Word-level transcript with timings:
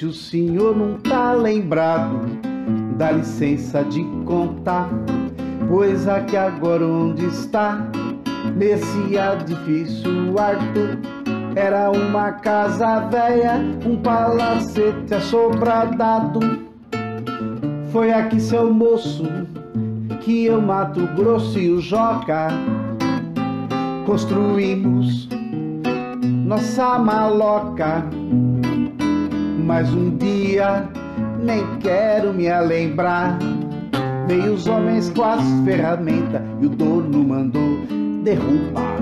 se 0.00 0.06
o 0.06 0.12
senhor 0.14 0.74
não 0.74 0.94
tá 0.94 1.34
lembrado, 1.34 2.20
dá 2.96 3.10
licença 3.10 3.84
de 3.84 4.02
contar, 4.24 4.88
pois 5.68 6.08
aqui 6.08 6.38
agora 6.38 6.86
onde 6.86 7.26
está, 7.26 7.86
nesse 8.56 9.14
edifício 9.14 10.38
Arthur, 10.38 10.98
era 11.54 11.90
uma 11.90 12.32
casa 12.32 13.00
velha, 13.10 13.60
um 13.84 13.98
palacete 13.98 15.12
assobradado. 15.12 16.40
Foi 17.92 18.10
aqui, 18.10 18.40
seu 18.40 18.72
moço, 18.72 19.24
que 20.22 20.46
eu 20.46 20.62
Mato 20.62 21.06
Grosso 21.14 21.58
e 21.58 21.72
o 21.72 21.78
Joca 21.78 22.48
construímos 24.06 25.28
nossa 26.46 26.98
maloca. 26.98 28.02
Mas 29.70 29.88
um 29.94 30.16
dia, 30.16 30.88
nem 31.38 31.64
quero 31.78 32.34
me 32.34 32.52
lembrar, 32.62 33.38
veio 34.26 34.54
os 34.54 34.66
homens 34.66 35.10
com 35.10 35.22
as 35.22 35.44
ferramentas 35.64 36.42
e 36.60 36.66
o 36.66 36.70
dono 36.70 37.22
mandou 37.22 37.78
derrubar. 38.24 38.96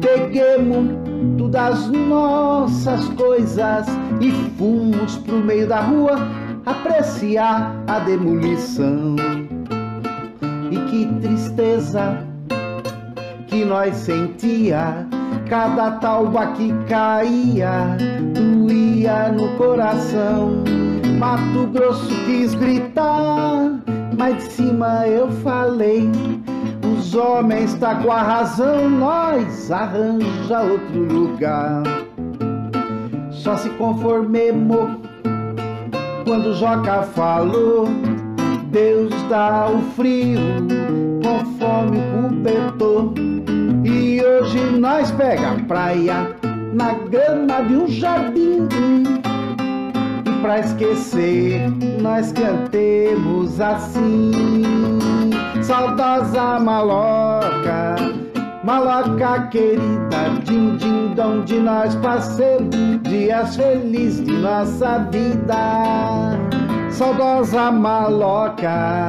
Peguemos 0.00 0.88
todas 1.36 1.84
as 1.84 1.90
nossas 1.90 3.08
coisas 3.10 3.86
e 4.22 4.30
fomos 4.56 5.18
pro 5.18 5.36
meio 5.44 5.68
da 5.68 5.82
rua 5.82 6.16
apreciar 6.64 7.76
a 7.88 7.98
demolição. 7.98 9.16
E 10.70 10.76
que 10.90 11.06
tristeza 11.20 12.24
que 13.48 13.66
nós 13.66 13.94
sentia, 13.96 15.06
cada 15.46 15.90
talba 15.98 16.46
que 16.52 16.72
caía, 16.88 17.98
no 19.08 19.56
coração. 19.56 20.62
Mato 21.18 21.66
Grosso 21.72 22.14
quis 22.26 22.54
gritar, 22.54 23.80
mas 24.18 24.36
de 24.36 24.42
cima 24.42 25.06
eu 25.06 25.30
falei. 25.42 26.10
Os 26.84 27.14
homens 27.14 27.72
tá 27.74 27.94
com 27.94 28.12
a 28.12 28.22
razão, 28.22 28.90
nós 28.90 29.70
arranja 29.70 30.60
outro 30.60 31.00
lugar. 31.00 31.82
Só 33.30 33.56
se 33.56 33.70
conformemos 33.70 34.98
quando 36.26 36.52
Joca 36.54 37.02
falou. 37.02 37.88
Deus 38.70 39.10
dá 39.30 39.66
o 39.68 39.80
frio 39.96 40.38
conforme 41.24 41.98
o 41.98 42.28
cobertor. 42.28 43.14
E 43.82 44.22
hoje 44.22 44.58
nós 44.78 45.10
pega 45.12 45.52
a 45.52 45.54
praia 45.64 46.39
na 46.72 46.94
grama 46.94 47.62
de 47.62 47.74
um 47.74 47.88
jardim. 47.88 48.68
E 50.26 50.42
pra 50.42 50.60
esquecer, 50.60 51.70
nós 52.00 52.32
cantemos 52.32 53.60
assim. 53.60 54.32
Saudosa 55.62 56.58
maloca, 56.58 57.96
maloca 58.64 59.48
querida, 59.48 60.40
din 60.44 60.76
din 60.76 61.14
dom 61.14 61.44
de 61.44 61.58
nós 61.60 61.94
passemos 61.96 62.74
dias 63.02 63.56
felizes 63.56 64.24
de 64.24 64.32
nossa 64.32 64.98
vida. 65.10 66.36
Saudosa 66.90 67.70
maloca, 67.70 69.08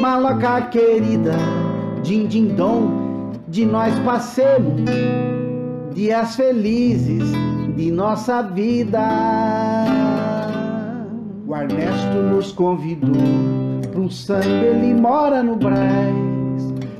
maloca 0.00 0.62
querida, 0.62 1.36
din 2.02 2.26
din 2.26 2.48
dom 2.56 3.32
de 3.46 3.64
nós 3.64 3.96
passemos 4.00 5.37
dias 5.98 6.36
felizes 6.36 7.24
de 7.74 7.90
nossa 7.90 8.40
vida. 8.40 9.00
O 11.44 11.56
Ernesto 11.56 12.18
nos 12.30 12.52
convidou 12.52 13.10
para 13.90 14.00
um 14.00 14.08
samba, 14.08 14.46
ele 14.46 14.94
mora 14.94 15.42
no 15.42 15.56
Brás. 15.56 16.14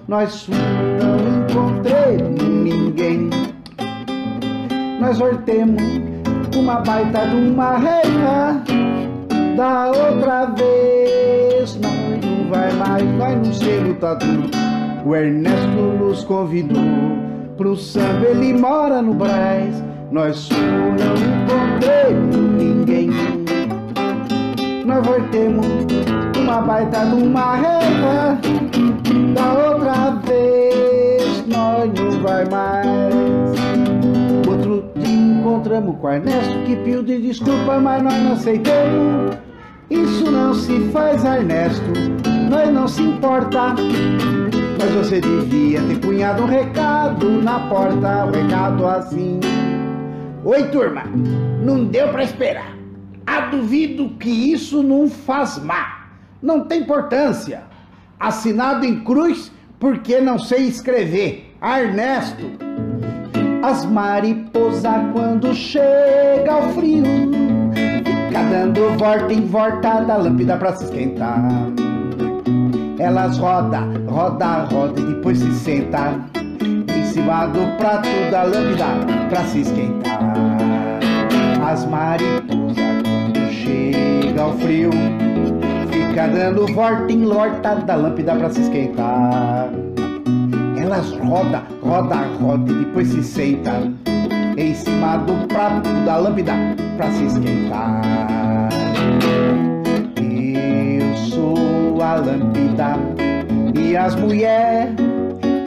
Nós 0.09 0.49
não 0.49 1.45
encontremos 1.45 2.43
ninguém. 2.43 3.31
Nós 5.01 5.17
sortemos 5.17 5.81
uma 6.57 6.81
baita 6.81 7.25
de 7.29 7.37
uma 7.37 7.79
reina. 7.79 8.65
Da 9.57 9.93
outra 9.93 10.47
vez, 10.47 11.77
nós 11.77 12.25
não 12.25 12.51
vai 12.51 12.73
mais, 12.73 13.05
nós 13.13 13.47
não 13.47 13.55
ser 13.55 13.79
lutador. 13.81 14.51
O 15.07 15.15
Ernesto 15.15 15.83
nos 16.01 16.25
convidou 16.25 17.28
pro 17.59 17.77
samba, 17.77 18.25
ele 18.29 18.55
mora 18.55 19.03
no 19.03 19.13
Brás. 19.13 19.83
Nós 20.13 20.49
não 20.49 21.15
encontramos 21.15 22.37
ninguém. 22.57 23.11
Nós 24.87 25.05
voltemos 25.05 25.67
uma 26.39 26.63
baita 26.63 27.05
de 27.05 27.23
uma 27.23 27.57
reta. 27.57 28.39
Da 29.35 29.53
outra 29.53 30.11
vez 30.25 31.45
nós 31.49 31.91
não 31.93 32.23
vai 32.23 32.45
mais. 32.49 33.59
Outro 34.49 34.85
dia 34.95 35.13
encontramos 35.13 35.97
com 36.01 36.11
Ernesto 36.11 36.59
que 36.65 36.77
pediu 36.77 37.03
de 37.03 37.21
desculpa, 37.21 37.79
mas 37.81 38.03
nós 38.03 38.23
não 38.23 38.33
aceitamos. 38.33 39.37
Isso 39.91 40.31
não 40.31 40.55
se 40.55 40.81
faz, 40.91 41.25
Ernesto, 41.25 41.93
nós 42.49 42.73
não 42.73 42.87
se 42.87 43.03
importa. 43.03 43.75
Mas 44.79 44.93
você 44.93 45.21
devia 45.21 45.83
ter 45.83 45.99
punhado 45.99 46.45
um 46.45 46.47
recado 46.47 47.43
na 47.43 47.59
porta, 47.69 48.27
um 48.27 48.31
recado 48.31 48.87
assim. 48.87 49.41
Oi, 50.45 50.69
turma, 50.69 51.03
não 51.65 51.85
deu 51.85 52.09
para 52.09 52.23
esperar. 52.23 52.77
Ah, 53.27 53.41
duvido 53.51 54.11
que 54.21 54.31
isso 54.31 54.83
não 54.83 55.09
faz 55.09 55.59
má. 55.59 56.07
Não 56.41 56.61
tem 56.65 56.83
importância. 56.83 57.65
Assinado 58.21 58.87
em 58.87 59.01
cruz 59.01 59.51
porque 59.81 60.21
não 60.21 60.39
sei 60.39 60.69
escrever. 60.69 61.53
Ernesto. 61.61 62.47
As 63.63 63.85
mariposas 63.85 65.13
quando 65.13 65.53
chega 65.53 66.57
o 66.57 66.73
frio 66.75 67.03
Fica 68.29 68.43
dando 68.45 68.97
volta 68.97 69.33
em 69.33 69.45
volta 69.45 70.01
da 70.03 70.17
lâmpada 70.17 70.57
pra 70.57 70.77
se 70.77 70.85
esquentar 70.85 71.43
Elas 72.99 73.39
roda, 73.39 73.81
roda, 74.09 74.65
roda 74.65 75.01
e 75.01 75.05
depois 75.05 75.39
se 75.39 75.53
senta 75.53 76.15
Em 76.35 77.05
cima 77.05 77.47
do 77.47 77.77
prato 77.77 78.09
da 78.31 78.43
lâmpada 78.43 79.29
pra 79.29 79.45
se 79.45 79.61
esquentar 79.61 80.21
As 81.65 81.85
mariposas 81.87 82.77
quando 83.03 83.53
chega 83.53 84.47
o 84.47 84.53
frio 84.59 84.91
Fica 85.93 86.29
dando 86.29 86.67
volta 86.75 87.13
em 87.13 87.25
volta 87.25 87.75
da 87.77 87.95
lâmpada 87.95 88.35
pra 88.35 88.51
se 88.51 88.63
esquentar 88.63 89.71
elas 90.89 91.11
roda, 91.19 91.63
roda, 91.83 92.17
roda 92.41 92.73
e 92.73 92.85
depois 92.85 93.09
se 93.09 93.23
senta 93.23 93.73
em 94.57 94.75
cima 94.75 95.19
do 95.19 95.47
prato 95.47 95.89
da 96.07 96.17
lâmpada 96.17 96.55
pra 96.97 97.11
se 97.11 97.25
esquentar. 97.25 98.38
A 102.03 102.15
lâmpada 102.15 102.99
e 103.79 103.97
as 103.97 104.15
mulheres 104.15 104.95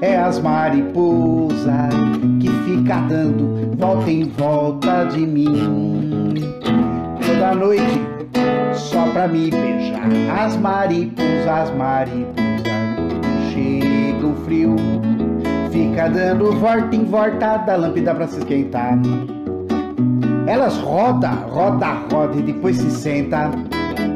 é 0.01 0.17
as 0.17 0.39
mariposas 0.39 1.93
que 2.39 2.49
fica 2.49 2.99
dando 3.07 3.75
volta 3.77 4.11
em 4.11 4.23
volta 4.23 5.05
de 5.05 5.25
mim. 5.25 6.33
Toda 7.25 7.55
noite 7.55 8.01
só 8.73 9.05
pra 9.07 9.27
me 9.27 9.49
beijar. 9.49 10.09
As 10.39 10.57
mariposas, 10.57 11.47
as 11.47 11.75
mariposas. 11.75 12.41
Chega 13.53 14.25
o 14.25 14.35
frio 14.45 14.75
Fica 15.71 16.09
dando 16.09 16.51
volta 16.59 16.95
em 16.95 17.05
volta 17.05 17.57
da 17.57 17.75
lâmpada 17.77 18.13
pra 18.13 18.27
se 18.27 18.39
esquentar. 18.39 18.99
Elas 20.45 20.77
roda, 20.79 21.29
roda, 21.29 21.93
roda 22.11 22.37
e 22.37 22.41
depois 22.41 22.77
se 22.77 22.91
senta 22.91 23.51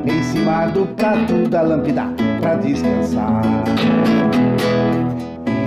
Em 0.07 0.23
cima 0.23 0.67
do 0.67 0.85
prato 0.95 1.47
da 1.49 1.61
lâmpada 1.61 2.07
pra 2.39 2.55
descansar 2.55 3.41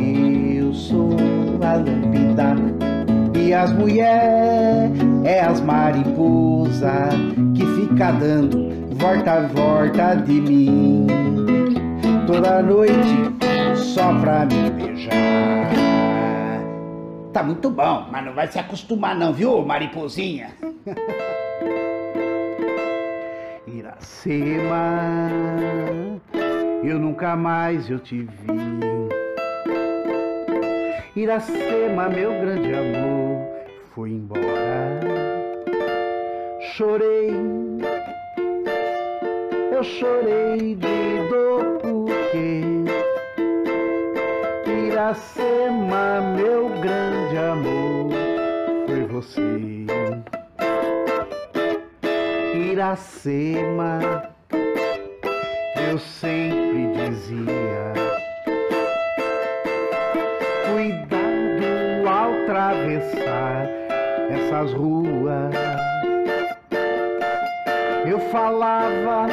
Eu 0.01 0.73
sou 0.73 1.17
a 1.63 1.75
lâmpada 1.75 2.57
e 3.35 3.55
as 3.55 3.73
mulheres 3.73 4.93
é 5.25 5.41
as 5.41 5.61
mariposas 5.61 7.15
que 7.55 7.65
fica 7.65 8.13
dando 8.13 8.69
volta 8.97 9.41
volta 9.49 10.15
de 10.17 10.41
mim 10.41 11.07
toda 12.27 12.63
noite 12.63 13.39
só 13.75 14.13
pra 14.21 14.45
me 14.45 14.71
beijar. 14.71 15.13
Tá 17.33 17.43
muito 17.43 17.71
bom, 17.71 18.07
mas 18.13 18.25
não 18.25 18.35
vai 18.35 18.47
se 18.49 18.59
acostumar 18.59 19.17
não, 19.17 19.33
viu, 19.33 19.65
mariposinha? 19.65 20.51
Iracema, 23.89 25.01
eu 26.85 26.99
nunca 26.99 27.35
mais 27.35 27.89
eu 27.89 27.99
te 27.99 28.23
vi. 28.23 28.29
Iracema, 31.17 32.11
meu 32.11 32.31
grande 32.33 32.75
amor, 32.75 33.49
foi 33.95 34.11
embora. 34.11 35.01
chorei, 36.61 37.31
eu 39.75 39.83
chorei 39.83 40.75
de 40.75 41.29
dor 41.31 41.79
porque 41.81 42.63
Iracema, 44.87 46.21
meu 46.37 46.69
grande 46.81 47.39
amor, 47.39 48.11
foi 48.87 49.05
você. 49.07 49.58
Iracema, 52.79 53.99
eu 55.91 55.99
sempre 55.99 56.93
dizia, 56.95 57.93
cuidado 60.71 62.09
ao 62.09 62.33
atravessar 62.45 63.67
essas 64.31 64.73
ruas. 64.75 65.53
Eu 68.07 68.21
falava, 68.31 69.27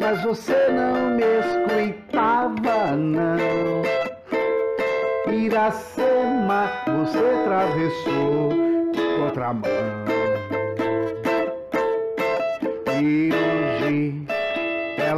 mas 0.00 0.20
você 0.24 0.56
não 0.70 1.10
me 1.10 1.22
escutava, 1.22 2.96
não. 2.96 3.84
Iracema, 5.32 6.68
você 6.98 7.18
atravessou 7.42 8.50
contramão. 9.20 9.99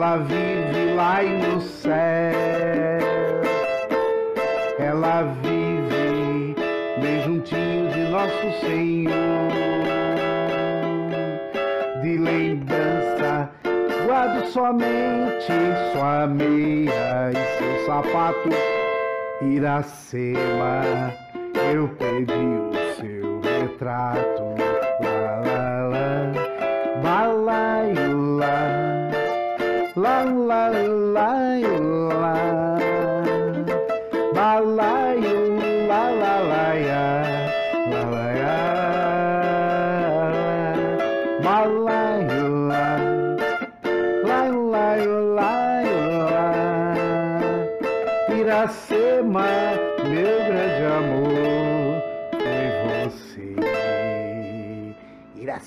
Ela 0.03 0.17
vive 0.17 0.95
lá 0.97 1.23
no 1.23 1.61
céu. 1.61 1.93
Ela 4.77 5.23
vive 5.41 6.57
bem 7.01 7.23
juntinho 7.23 7.89
de 7.93 8.01
nosso 8.11 8.61
Senhor. 8.61 9.13
De 12.03 12.19
lembrança, 12.19 13.49
guardo 14.05 14.45
somente 14.49 15.53
sua 15.93 16.27
meia 16.27 17.31
e 17.31 17.59
seu 17.59 17.87
sapato. 17.87 18.49
Iracema, 19.41 21.13
eu 21.73 21.87
pedi 21.91 22.33
o 22.33 22.73
seu 22.97 23.41
retrato. 23.41 24.72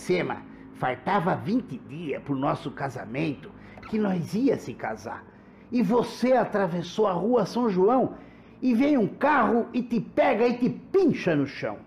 Iracema, 0.05 0.43
faltava 0.75 1.35
20 1.35 1.79
dias 1.79 2.21
pro 2.21 2.35
nosso 2.35 2.69
casamento, 2.71 3.49
que 3.89 3.97
nós 3.97 4.35
ia 4.35 4.57
se 4.57 4.73
casar. 4.73 5.25
E 5.71 5.81
você 5.81 6.33
atravessou 6.33 7.07
a 7.07 7.13
rua 7.13 7.45
São 7.45 7.69
João 7.69 8.13
e 8.61 8.73
veio 8.73 9.01
um 9.01 9.07
carro 9.07 9.67
e 9.73 9.81
te 9.81 9.99
pega 9.99 10.47
e 10.47 10.57
te 10.57 10.69
pincha 10.69 11.35
no 11.35 11.47
chão. 11.47 11.77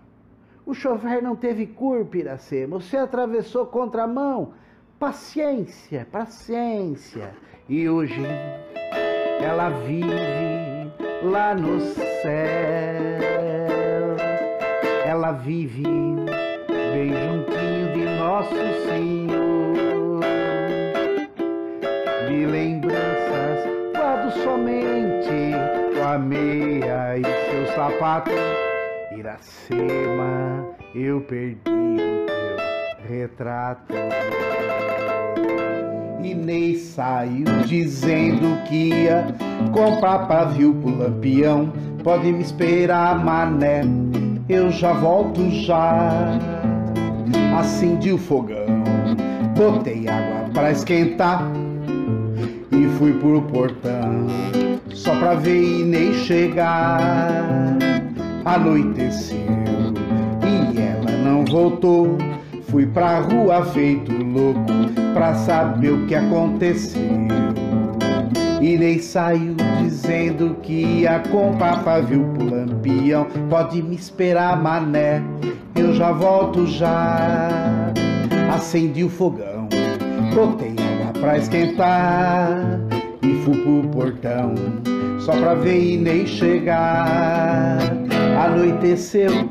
O 0.65 0.73
chofer 0.73 1.23
não 1.23 1.35
teve 1.35 1.65
culpa, 1.65 2.17
Iracema. 2.17 2.79
Você 2.79 2.97
atravessou 2.97 3.65
contramão. 3.65 4.53
Paciência, 4.99 6.05
paciência. 6.11 7.33
E 7.69 7.87
hoje 7.87 8.21
ela 9.41 9.69
vive 9.69 10.11
lá 11.23 11.55
no 11.55 11.79
céu. 11.79 12.29
Ela 15.05 15.31
vive 15.31 15.83
bem 16.67 17.13
juntinho 17.13 17.78
de 17.93 18.05
nosso 18.17 18.55
Senhor. 18.87 20.19
De 22.27 22.45
lembranças, 22.45 23.67
guardo 23.95 24.31
somente 24.43 25.53
tua 25.93 26.17
meia 26.17 27.17
e 27.17 27.23
seu 27.23 27.75
sapato. 27.75 28.31
Iracema, 29.17 30.65
eu 30.95 31.21
perdi 31.21 31.59
o 31.67 32.25
teu 32.25 33.09
retrato. 33.09 33.93
Inês 36.23 36.81
saiu 36.81 37.45
dizendo 37.65 38.63
que 38.67 38.89
ia 38.89 39.27
comprar 39.73 40.27
pavio 40.27 40.73
pro 40.75 40.95
lampião. 40.95 41.71
Pode 42.03 42.31
me 42.31 42.41
esperar, 42.41 43.23
mané, 43.23 43.81
eu 44.47 44.69
já 44.69 44.93
volto 44.93 45.49
já. 45.49 46.58
Acendi 47.57 48.11
o 48.13 48.17
fogão, 48.17 48.65
botei 49.55 50.07
água 50.07 50.49
pra 50.53 50.71
esquentar 50.71 51.51
e 52.71 52.87
fui 52.97 53.13
pro 53.13 53.41
portão 53.43 54.27
só 54.93 55.15
pra 55.17 55.35
ver 55.35 55.81
Inês 55.81 56.17
chegar. 56.17 57.77
Anoiteceu 58.45 59.37
e 60.43 60.79
ela 60.79 61.11
não 61.23 61.45
voltou. 61.45 62.17
Fui 62.69 62.85
pra 62.85 63.19
rua 63.19 63.65
feito 63.65 64.11
louco 64.11 64.71
pra 65.13 65.33
saber 65.33 65.91
o 65.91 66.05
que 66.05 66.15
aconteceu. 66.15 67.01
Inês 68.61 69.05
saiu 69.05 69.55
dizendo 69.81 70.57
que 70.61 71.01
ia 71.01 71.19
comprar 71.31 71.83
pavio 71.83 72.25
pro 72.35 72.49
lampião. 72.49 73.25
Pode 73.49 73.81
me 73.81 73.95
esperar, 73.95 74.61
mané, 74.61 75.23
eu 75.79 75.93
já 75.93 76.11
volto 76.11 76.67
já. 76.67 77.91
Acendi 78.53 79.03
o 79.03 79.09
fogão, 79.09 79.67
botei 80.33 80.75
água 80.77 81.13
pra 81.19 81.37
esquentar 81.37 82.79
e 83.21 83.33
fui 83.43 83.61
pro 83.61 83.89
portão 83.89 84.53
só 85.19 85.31
pra 85.33 85.53
ver 85.53 85.93
Inês 85.93 86.29
chegar. 86.29 87.79
Anoiteceu 88.43 89.49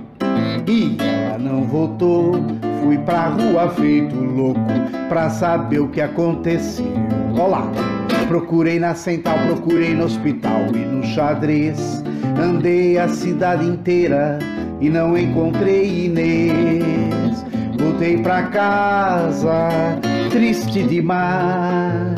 e 0.66 0.96
ela 1.00 1.38
não 1.38 1.64
voltou. 1.64 2.34
Fui 2.82 2.98
pra 2.98 3.28
rua 3.28 3.68
feito 3.70 4.14
louco 4.14 4.60
pra 5.08 5.30
saber 5.30 5.80
o 5.80 5.88
que 5.88 6.00
aconteceu. 6.00 6.92
Olá, 7.38 7.70
procurei 8.28 8.78
na 8.78 8.94
central, 8.94 9.38
procurei 9.46 9.94
no 9.94 10.04
hospital 10.04 10.66
e 10.74 10.78
no 10.78 11.02
xadrez. 11.04 12.02
Andei 12.40 12.98
a 12.98 13.08
cidade 13.08 13.66
inteira 13.66 14.38
e 14.80 14.88
não 14.88 15.16
encontrei 15.16 16.06
Inês. 16.06 17.44
Voltei 17.78 18.18
pra 18.18 18.44
casa, 18.44 19.68
triste 20.30 20.82
demais. 20.82 22.16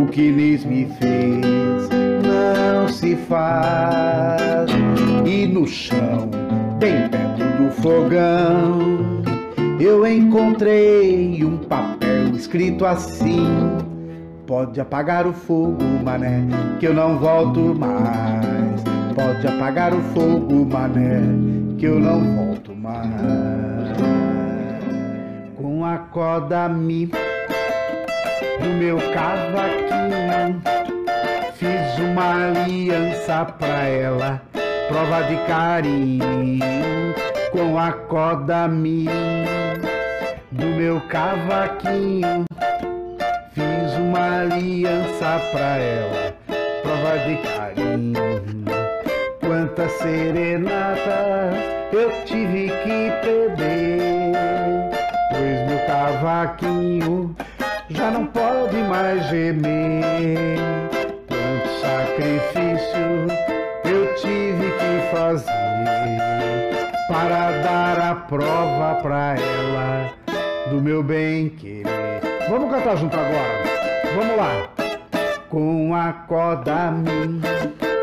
O 0.00 0.06
que 0.06 0.28
Inês 0.28 0.64
me 0.64 0.86
fez 0.98 1.88
não 2.22 2.88
se 2.88 3.16
faz. 3.16 4.70
E 5.24 5.46
no 5.46 5.66
chão, 5.66 6.28
bem 6.78 7.08
perto 7.08 7.44
do 7.62 7.70
fogão, 7.70 9.22
eu 9.80 10.06
encontrei 10.06 11.44
um 11.44 11.56
papel 11.58 12.30
escrito 12.34 12.84
assim: 12.86 13.46
Pode 14.46 14.80
apagar 14.80 15.26
o 15.26 15.32
fogo, 15.32 15.82
mané, 16.04 16.44
que 16.78 16.86
eu 16.86 16.94
não 16.94 17.18
volto 17.18 17.74
mais. 17.74 18.84
Pode 19.14 19.46
apagar 19.46 19.92
o 19.92 20.00
fogo, 20.14 20.64
mané, 20.66 21.20
que 21.78 21.86
eu 21.86 22.00
não 22.00 22.20
volto 22.36 22.74
mais. 22.74 23.04
Com 25.56 25.84
a 25.84 25.98
corda 25.98 26.68
mi 26.68 27.06
do 27.06 28.68
meu 28.78 28.96
cavaquinho, 29.12 30.62
fiz 31.54 31.98
uma 31.98 32.48
aliança 32.48 33.44
pra 33.58 33.84
ela, 33.84 34.42
prova 34.88 35.22
de 35.24 35.36
carinho. 35.46 37.14
Com 37.52 37.78
a 37.78 37.92
corda 37.92 38.68
mi 38.68 39.06
do 40.52 40.66
meu 40.66 41.00
cavaquinho, 41.08 42.44
fiz 43.52 43.98
uma 43.98 44.40
aliança 44.40 45.40
pra 45.52 45.76
ela, 45.76 46.34
prova 46.82 47.18
de 47.26 47.36
carinho. 47.36 48.85
Quantas 49.46 49.92
serenatas 49.92 51.54
eu 51.92 52.10
tive 52.24 52.66
que 52.66 53.12
perder, 53.22 54.32
pois 55.30 55.68
meu 55.68 55.86
cavaquinho 55.86 57.36
já 57.88 58.10
não 58.10 58.26
pode 58.26 58.76
mais 58.76 59.24
gemer. 59.28 60.58
Quanto 61.28 61.68
sacrifício 61.80 63.28
eu 63.84 64.14
tive 64.16 64.72
que 64.72 65.16
fazer 65.16 65.46
para 67.08 67.52
dar 67.62 68.00
a 68.00 68.14
prova 68.16 68.96
pra 69.00 69.36
ela, 69.36 70.10
do 70.70 70.82
meu 70.82 71.04
bem 71.04 71.50
querer. 71.50 72.20
Vamos 72.50 72.68
cantar 72.68 72.96
junto 72.96 73.16
agora. 73.16 73.62
Vamos 74.16 74.36
lá. 74.36 74.68
Com 75.48 75.94
a 75.94 76.12
corda 76.12 76.90
minha 76.90 77.95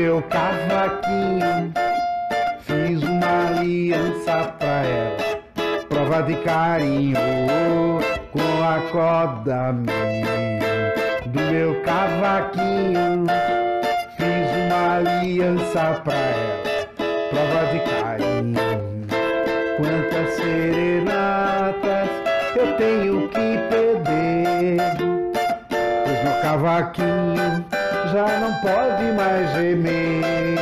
meu 0.00 0.22
cavaquinho, 0.22 1.74
fiz 2.60 3.02
uma 3.02 3.48
aliança 3.48 4.54
pra 4.58 4.82
ela, 4.86 5.42
prova 5.90 6.22
de 6.22 6.36
carinho. 6.36 7.18
Com 8.32 8.62
a 8.62 8.80
corda 8.90 9.72
minha 9.72 10.94
do 11.26 11.40
meu 11.40 11.82
cavaquinho, 11.82 13.26
fiz 14.16 14.50
uma 14.64 14.96
aliança 14.96 16.00
pra 16.02 16.14
ela, 16.14 16.62
prova 17.28 17.66
de 17.70 17.80
carinho. 17.90 18.58
Quantas 19.76 20.34
serenatas 20.36 22.08
eu 22.56 22.76
tenho 22.78 23.28
que 23.28 23.58
perder, 23.68 24.78
pois 26.04 26.24
meu 26.24 26.42
cavaquinho 26.42 27.79
já 28.12 28.40
não 28.40 28.52
pode 28.60 29.12
mais 29.12 29.52
gemer. 29.52 30.58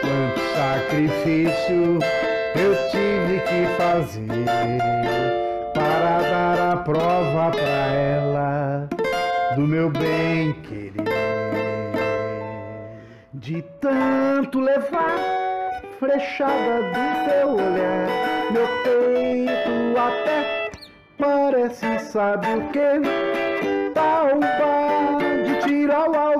Quanto 0.00 0.40
sacrifício 0.56 1.98
eu 2.56 2.74
tive 2.90 3.40
que 3.40 3.66
fazer 3.76 4.44
para 5.74 6.20
dar 6.20 6.72
a 6.72 6.76
prova 6.76 7.50
pra 7.50 7.86
ela 7.92 8.88
do 9.56 9.62
meu 9.62 9.90
bem 9.90 10.52
querer. 10.62 10.94
De 13.34 13.62
tanto 13.80 14.60
levar 14.60 15.82
flechada 15.98 16.82
do 16.82 17.28
teu 17.28 17.50
olhar, 17.50 18.08
meu 18.50 18.66
peito 18.84 19.98
até 19.98 20.70
parece 21.18 21.98
sabe 21.98 22.46
o 22.48 22.68
que? 22.68 23.92
Talba 23.92 25.18
de 25.44 25.68
tirar 25.68 26.08
o 26.08 26.33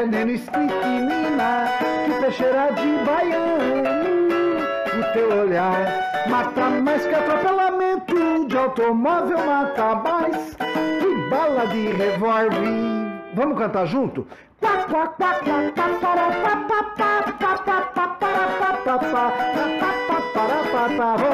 veneno 0.00 0.30
estricnina, 0.30 1.68
que 2.06 2.12
peixeira 2.20 2.72
de 2.72 3.04
baiano. 3.04 4.60
O 4.98 5.12
teu 5.12 5.40
olhar 5.40 6.24
mata 6.28 6.70
mais 6.70 7.04
que 7.06 7.14
atropelamento 7.14 8.46
de 8.46 8.56
automóvel, 8.56 9.38
mata 9.44 9.94
mais 9.96 10.56
que 10.56 11.28
bala 11.28 11.66
de 11.66 11.88
revólver. 11.88 13.20
Vamos 13.34 13.58
cantar 13.58 13.86
junto? 13.86 14.26
Vamos 14.60 14.92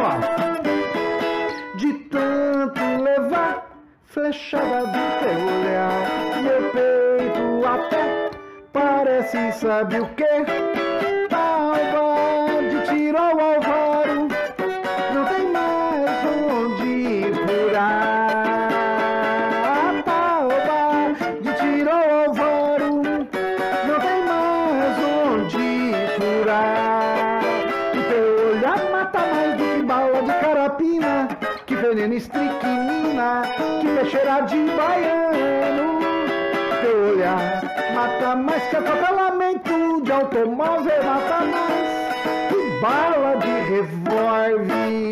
lá. 0.02 0.20
De 1.76 1.92
tanto 2.10 2.80
levar 3.02 3.66
flechada 4.04 4.86
do 4.86 5.02
teu 5.20 5.38
olhar, 5.46 6.42
meu 6.42 6.70
peito 6.72 7.66
até 7.66 8.25
parece 8.76 9.52
sabe 9.52 10.00
o 10.00 10.06
que? 10.18 10.34
Talba 11.30 12.60
de 12.70 12.78
tiro 12.88 13.16
ao 13.16 13.40
alvaro, 13.40 14.28
não 15.14 15.24
tem 15.32 15.44
mais 15.50 16.10
onde 16.44 17.32
furar. 17.42 18.68
Talba 20.04 20.82
de 21.40 21.52
tiro 21.60 21.90
ao 21.90 22.10
alvaro, 22.26 22.92
não 23.88 23.98
tem 24.06 24.20
mais 24.30 24.96
onde 25.24 25.68
furar. 26.16 27.40
O 27.98 28.02
teu 28.10 28.26
olhar 28.50 28.80
mata 28.92 29.20
mais 29.32 29.56
do 29.56 29.64
que 29.64 29.82
bala 29.84 30.22
de 30.22 30.34
carapina, 30.44 31.28
que 31.64 31.74
veneno 31.74 32.14
estricnina, 32.14 33.42
que 33.80 33.88
peixeira 33.88 34.40
de 34.42 34.58
baiano. 34.76 35.25
Mata 38.26 38.34
mais 38.34 38.62
que 38.68 38.76
atropelamento 38.76 40.02
de 40.02 40.10
automóvel, 40.12 41.04
mata 41.04 41.44
mais 41.44 42.48
que 42.48 42.80
bala 42.80 43.36
de 43.36 43.52
revólver. 43.70 45.06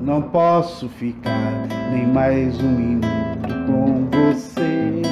Não 0.00 0.20
posso 0.20 0.88
ficar 0.88 1.66
nem 1.90 2.06
mais 2.06 2.60
um 2.60 2.68
minuto 2.68 3.48
com 3.66 4.08
você. 4.10 5.02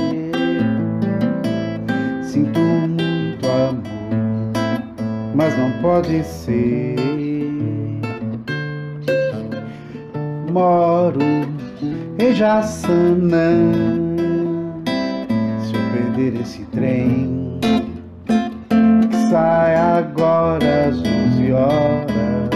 Sinto 2.23 2.61
muito 2.61 3.47
amor, 3.47 3.83
mas 5.35 5.57
não 5.57 5.73
pode 5.81 6.23
ser. 6.25 7.00
Moro 10.61 11.21
em 12.19 12.35
Jaçanã. 12.35 13.73
Se 15.59 15.75
eu 15.75 15.81
perder 15.91 16.39
esse 16.39 16.63
trem, 16.67 17.59
que 19.11 19.17
sai 19.31 19.75
agora 19.75 20.89
às 20.89 20.99
11 20.99 21.53
horas 21.53 22.51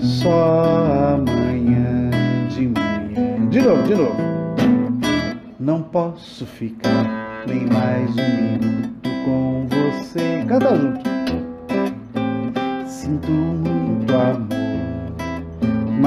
só 0.00 1.14
amanhã 1.14 2.10
de 2.48 2.66
manhã. 2.66 3.48
De 3.48 3.60
novo, 3.60 3.82
de 3.84 3.94
novo. 3.94 4.16
Não 5.60 5.82
posso 5.82 6.44
ficar 6.44 7.44
nem 7.46 7.64
mais 7.66 8.10
um 8.10 8.58
minuto 8.58 9.08
com 9.24 9.68
você. 9.68 10.44
Canta 10.48 10.76
junto. 10.76 11.11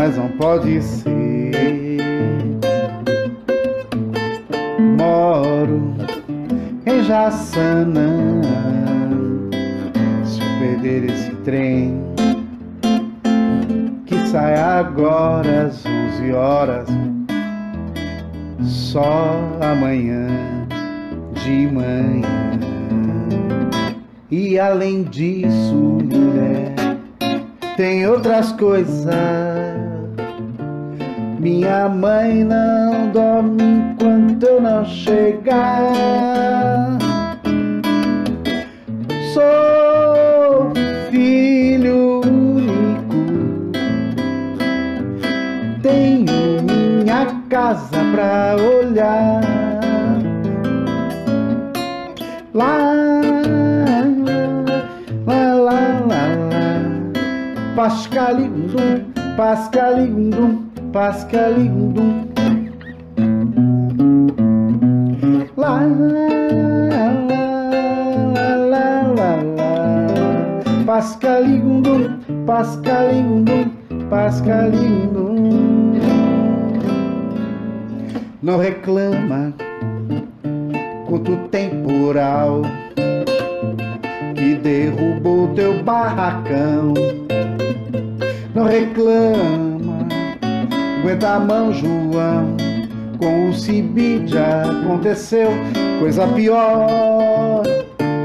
Mas 0.05 0.17
não 0.17 0.29
pode 0.29 0.79
ser. 0.83 1.97
Moro 4.99 5.95
em 6.85 7.03
Jaçanã. 7.03 8.13
Se 10.23 10.41
eu 10.41 10.59
perder 10.59 11.05
esse 11.05 11.31
trem 11.37 11.99
que 14.05 14.15
sai 14.27 14.55
agora 14.55 15.63
às 15.63 15.83
11 15.83 16.31
horas, 16.33 16.87
só 18.61 19.39
amanhã 19.59 20.27
de 21.43 21.65
manhã. 21.65 22.59
E 24.29 24.59
além 24.59 25.03
disso, 25.05 25.73
mulher, 25.73 26.75
tem 27.75 28.05
outras 28.07 28.51
coisas. 28.51 29.64
Minha 31.45 31.87
mãe 31.87 32.43
não 32.43 33.11
dorme 33.11 33.61
enquanto 33.61 34.43
eu 34.47 34.59
não 34.59 34.83
chegar. 34.83 35.93
Sou 39.31 40.73
filho 41.11 42.21
único, 42.21 43.15
tenho 45.83 46.63
minha 46.63 47.27
casa 47.47 47.99
pra 48.11 48.55
olhar. 48.55 49.41
Lá, 52.55 52.75
lá, 55.27 55.53
lá, 55.53 55.53
lá, 55.53 55.99
lá. 56.09 56.25
Pascalindum, 57.75 59.03
pascalindum, 59.37 60.64
pascalindum. 60.95 62.23
Lá, 65.57 65.81
lá, 65.83 66.29
lá, 66.89 67.45
lá, 68.63 68.95
lá, 69.11 69.35
lá. 69.57 69.73
Pascalindum, 70.85 72.17
pascalindum, 72.45 73.65
pascalindum. 74.09 75.99
Não 78.41 78.57
reclama 78.57 79.53
contra 81.07 81.33
o 81.33 81.37
temporal 81.49 82.61
que 84.33 84.55
derrubou 84.55 85.49
teu 85.55 85.83
barracão. 85.83 86.93
Não 88.55 88.63
reclama, 88.63 89.24
aguenta 91.15 91.29
a 91.29 91.39
mão, 91.39 91.71
João, 91.71 92.57
Com 93.17 93.49
o 93.49 93.53
Cibide 93.53 94.37
aconteceu 94.37 95.49
coisa 95.99 96.27
pior. 96.27 97.63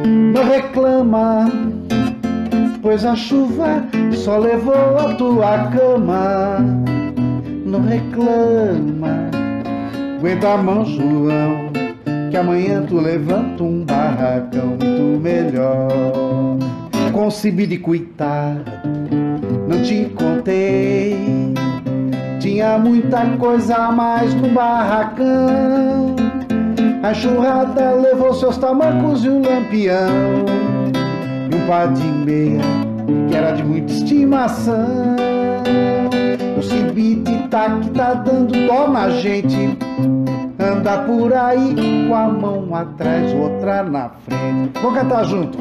Não 0.05 0.45
reclama, 0.45 1.49
pois 2.83 3.05
a 3.05 3.15
chuva 3.15 3.85
só 4.13 4.39
levou 4.39 4.99
a 4.99 5.15
tua 5.15 5.69
cama. 5.69 6.59
Não 7.65 7.81
reclama, 7.83 9.31
aguenta 10.19 10.55
a 10.55 10.59
mão, 10.59 10.85
João, 10.85 11.71
que 12.31 12.37
amanhã 12.37 12.85
tu 12.89 12.97
levanta 12.97 13.63
um 13.63 13.85
barracão 13.85 14.67
muito 14.67 15.21
melhor. 15.21 16.59
Com 17.13 17.31
Cibide, 17.31 17.79
coitado, 17.79 18.65
não 19.69 19.81
te 19.83 20.07
contei 20.17 21.40
tinha 22.61 22.79
muita 22.79 23.25
coisa 23.39 23.75
a 23.75 23.91
mais 23.91 24.35
no 24.35 24.49
barracão. 24.51 26.15
A 27.03 27.15
churrada 27.15 27.93
levou 27.93 28.35
seus 28.35 28.59
tamancos 28.59 29.25
e 29.25 29.31
um 29.31 29.41
lampião. 29.41 30.45
E 31.51 31.55
um 31.55 31.67
par 31.67 31.91
de 31.91 32.07
meia 32.07 32.61
que 33.31 33.35
era 33.35 33.53
de 33.53 33.65
muita 33.65 33.91
estimação. 33.91 35.17
O 36.59 36.63
cibite 36.63 37.49
tá 37.49 37.81
tá 37.97 38.13
dando 38.13 38.67
dó 38.67 38.89
na 38.89 39.09
gente. 39.09 39.79
Anda 40.59 40.99
por 40.99 41.33
aí 41.33 42.07
com 42.07 42.15
a 42.15 42.29
mão 42.29 42.75
atrás, 42.75 43.33
outra 43.33 43.83
na 43.83 44.11
frente. 44.11 44.71
Vamos 44.83 44.99
cantar 44.99 45.25
junto. 45.25 45.57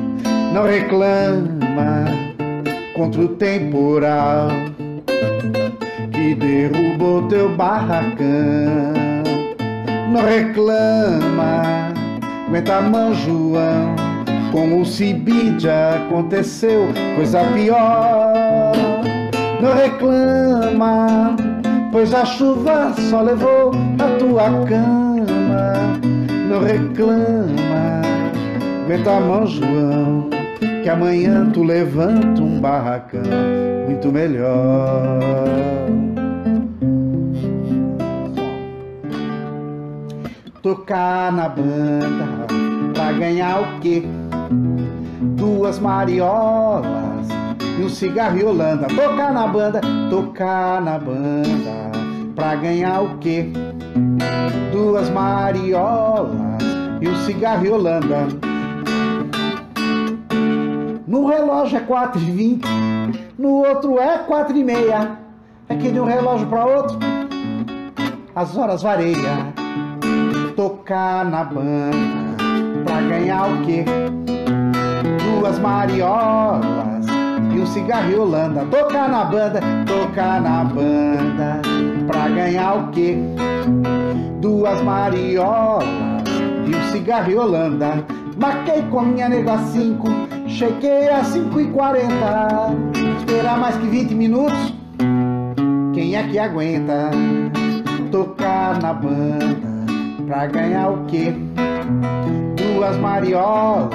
Não 0.53 0.65
reclama 0.65 2.07
contra 2.93 3.21
o 3.21 3.29
temporal 3.29 4.49
que 6.19 6.35
derrubou 6.35 7.27
teu 7.29 7.55
barracão. 7.55 8.17
Não 10.11 10.21
reclama, 10.21 11.93
aguenta 12.47 12.75
a 12.75 12.81
mão, 12.81 13.13
João. 13.13 13.95
Com 14.51 14.81
o 14.81 14.85
Cibide 14.85 15.69
aconteceu 15.69 16.87
coisa 17.15 17.43
pior. 17.53 18.73
Não 19.61 19.73
reclama, 19.73 21.35
pois 21.91 22.13
a 22.13 22.25
chuva 22.25 22.93
só 23.09 23.21
levou 23.21 23.71
a 23.99 24.17
tua 24.17 24.49
cama. 24.65 25.73
Não 26.49 26.61
reclama, 26.61 28.01
aguenta 28.83 29.11
a 29.11 29.19
mão, 29.21 29.47
João 29.47 30.29
que 30.81 30.89
amanhã 30.89 31.49
tu 31.51 31.63
levanta 31.63 32.41
um 32.41 32.59
barracão 32.59 33.21
muito 33.85 34.11
melhor. 34.11 35.19
Tocar 40.61 41.31
na 41.31 41.47
banda 41.47 42.45
pra 42.93 43.13
ganhar 43.13 43.61
o 43.61 43.79
quê? 43.79 44.03
Duas 45.37 45.79
mariolas 45.79 47.29
e 47.79 47.81
um 47.81 47.87
cigarro 47.87 48.37
e 48.37 48.43
Holanda. 48.43 48.87
Tocar 48.87 49.31
na 49.31 49.47
banda, 49.47 49.79
tocar 50.09 50.81
na 50.81 50.99
banda 50.99 51.91
pra 52.35 52.55
ganhar 52.55 53.01
o 53.01 53.17
quê? 53.19 53.53
Duas 54.73 55.09
mariolas 55.09 56.35
e 56.99 57.07
um 57.07 57.15
cigarro 57.25 57.65
e 57.65 57.69
Holanda. 57.69 58.27
No 61.07 61.25
relógio 61.25 61.77
é 61.77 61.81
4h20, 61.81 62.65
no 63.37 63.65
outro 63.65 63.97
é 63.97 64.25
4h30. 64.27 65.09
É 65.69 65.75
que 65.75 65.89
de 65.89 65.99
um 66.01 66.05
relógio 66.05 66.47
para 66.47 66.65
outro, 66.65 66.99
as 68.35 68.57
horas 68.57 68.83
varia. 68.83 69.58
Tocar 70.59 71.23
na 71.23 71.45
banda 71.45 72.35
pra 72.83 72.99
ganhar 73.03 73.49
o 73.49 73.61
quê? 73.65 73.85
Duas 75.23 75.57
mariolas 75.57 77.07
e 77.55 77.61
um 77.61 77.65
cigarro 77.65 78.11
e 78.11 78.15
Holanda. 78.15 78.65
Tocar 78.65 79.07
na 79.07 79.23
banda, 79.23 79.61
tocar 79.87 80.41
na 80.41 80.65
banda 80.65 81.61
pra 82.05 82.27
ganhar 82.27 82.73
o 82.73 82.91
quê? 82.91 83.15
Duas 84.41 84.81
mariolas 84.81 85.87
e 86.67 86.75
um 86.75 86.91
cigarro 86.91 87.31
e 87.31 87.35
Holanda. 87.37 88.05
Marquei 88.35 88.81
com 88.91 89.03
minha 89.03 89.29
nega 89.29 89.57
5 89.59 90.07
Cheguei 90.45 91.07
a 91.07 91.23
5 91.23 91.57
e 91.61 91.67
40 91.67 92.13
Esperar 93.17 93.57
mais 93.57 93.77
que 93.77 93.87
20 93.87 94.13
minutos 94.13 94.73
Quem 95.93 96.17
é 96.17 96.23
que 96.23 96.37
aguenta 96.37 97.11
Tocar 98.11 98.81
na 98.81 98.93
banda 98.93 99.68
Pra 100.29 100.45
ganhar 100.45 100.91
o 100.91 101.05
quê? 101.05 101.33
Duas 102.55 102.95
mariolas 102.97 103.89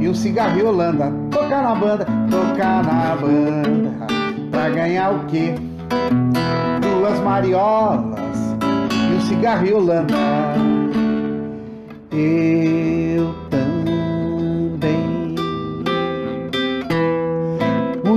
E 0.00 0.08
um 0.08 0.14
cigarro 0.14 0.64
Holanda 0.64 1.12
Tocar 1.28 1.64
na 1.64 1.74
banda, 1.74 2.06
tocar 2.30 2.84
na 2.84 3.16
banda 3.16 4.06
Pra 4.52 4.70
ganhar 4.70 5.10
o 5.12 5.26
quê? 5.26 5.56
Duas 6.80 7.18
mariolas 7.18 8.14
E 8.92 9.16
um 9.16 9.20
cigarro 9.22 9.74
Holanda 9.74 10.14
Eu 12.12 13.34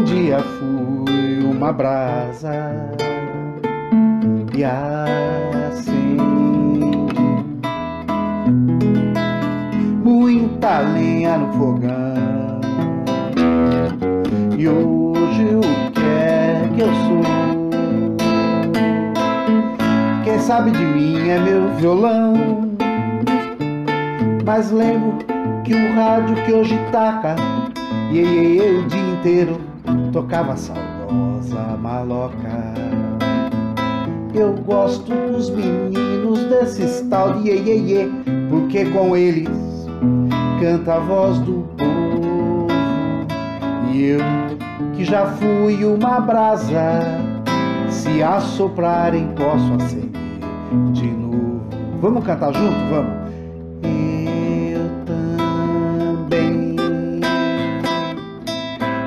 dia 0.06 0.40
fui 0.40 1.44
uma 1.44 1.74
brasa 1.74 2.52
e 4.56 4.64
assim 4.64 5.43
muita 10.74 10.80
lenha 10.80 11.38
no 11.38 11.54
fogão. 11.54 12.62
E 14.58 14.68
hoje 14.68 15.56
o 15.56 15.92
que 15.92 16.02
é 16.02 16.70
que 16.74 16.82
eu 16.82 16.88
sou? 16.88 17.24
Quem 20.24 20.40
sabe 20.40 20.72
de 20.72 20.84
mim 20.84 21.30
é 21.30 21.40
meu 21.40 21.70
violão. 21.76 22.34
Mas 24.46 24.72
lembro 24.72 25.20
que 25.64 25.74
o 25.74 25.96
rádio 25.96 26.36
que 26.44 26.54
hoje 26.54 26.80
taca, 26.92 27.36
e 28.12 28.60
o 28.60 28.88
dia 28.88 29.14
inteiro 29.14 29.62
tocava 30.12 30.56
saudosa 30.58 31.78
maloca. 31.80 32.74
Eu 34.34 34.54
gosto 34.66 35.14
dos 35.32 35.50
meninos 35.52 36.40
desses 36.46 37.02
tal 37.10 37.34
de 37.34 37.50
iê, 37.50 37.62
iê, 37.62 37.78
iê 37.78 38.10
porque 38.50 38.86
com 38.86 39.16
eles 39.16 39.73
canta 40.64 40.94
a 40.94 41.00
voz 41.00 41.40
do 41.40 41.68
povo. 41.78 42.68
E 43.92 44.02
eu, 44.02 44.22
que 44.96 45.04
já 45.04 45.26
fui 45.26 45.84
uma 45.84 46.22
brasa, 46.22 47.20
se 47.90 48.24
assoprarem 48.24 49.28
posso 49.36 49.74
acender 49.74 50.22
de 50.94 51.06
novo. 51.06 51.66
Vamos 52.00 52.24
cantar 52.24 52.54
junto? 52.54 52.78
Vamos. 52.90 53.24
Eu 53.84 54.90
também 56.30 56.78